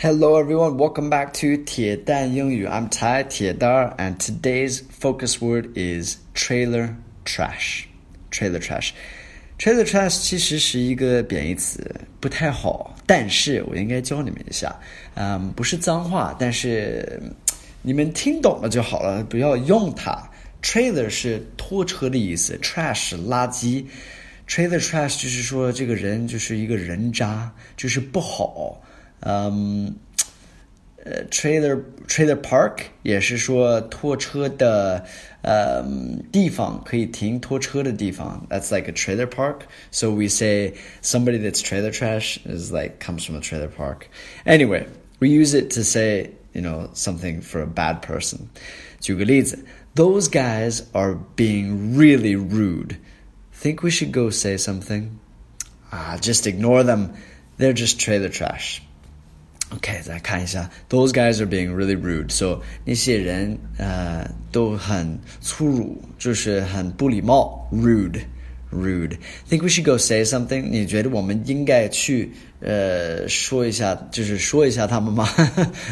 [0.00, 2.68] Hello everyone, welcome back to 铁蛋英语.
[2.68, 7.82] I'm Tai 铁蛋 and today's focus word is trailer trash.
[8.30, 8.90] Trailer trash.
[9.58, 11.84] Trailer trash 其实是一个贬义词，
[12.20, 14.72] 不太好，但是我应该教你们一下。
[15.14, 17.20] 嗯，不是脏话，但是
[17.82, 20.16] 你们听懂了就好了，不要用它。
[20.62, 23.84] Trailer 是拖车的意思，trash 垃圾。
[24.46, 28.80] Trailer trash 就是说这个人就是一个人渣，就是不好。
[29.21, 29.95] 嗯，
[31.05, 35.05] 呃，trailer trailer park 也是说拖车的
[35.41, 35.83] 呃
[36.31, 38.45] 地方可以停拖车的地方。
[38.49, 39.61] That's like a trailer park.
[39.91, 44.07] So we say somebody that's trailer trash is like comes from a trailer park.
[44.45, 44.87] Anyway,
[45.19, 48.47] we use it to say you know something for a bad person.
[49.01, 52.95] 举个例子，Those guys are being really rude.
[53.53, 55.09] Think we should go say something?
[55.91, 57.09] Ah, just ignore them.
[57.57, 58.81] They're just trailer trash.
[59.70, 62.30] OK，再看一下，Those guys are being really rude.
[62.30, 68.20] So 那些人呃都很粗鲁，就是很不礼貌，rude。
[68.70, 69.16] Rude.
[69.48, 70.68] Think we should go say something?
[70.68, 75.26] 你觉得我们应该去呃说一下，就是说一下他们吗？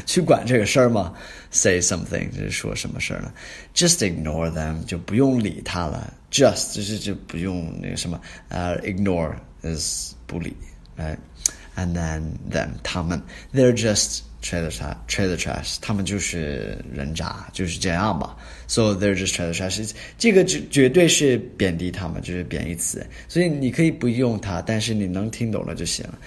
[0.05, 1.15] 去管这个事儿吗
[1.51, 3.33] ？Say something 就是说什么事儿呢
[3.75, 6.13] ？Just ignore them 就不用理他了。
[6.31, 10.55] Just 就是就不用那个什么呃 ignore is 不理
[10.98, 13.22] ，right？and then them 他们
[13.54, 18.36] they're just trailer trash trailer trash 他们就是人渣就是这样吧
[18.68, 26.18] so they're just trailer trash 这个绝绝对是贬低他们就是贬义词所以你可以不用它但是你能听懂了就行了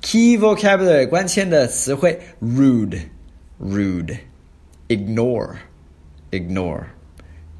[0.00, 3.00] key vocabulary 关键的词汇 rude
[3.60, 4.16] rude
[4.88, 5.56] ignore
[6.30, 6.84] ignore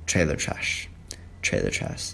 [0.07, 0.85] trailer trash
[1.43, 2.13] trailer trash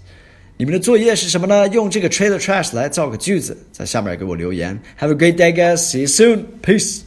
[0.55, 1.67] 你们的作业是什么呢？
[1.69, 4.79] 用这个 trade trash 来造个句子，在下面给我留言。
[4.99, 5.77] Have a great day, guys.
[5.77, 6.45] See you soon.
[6.61, 7.03] Peace.